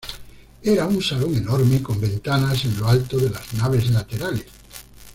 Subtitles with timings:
[0.63, 4.45] Era un salón enorme con ventanas en lo alto de las naves laterales.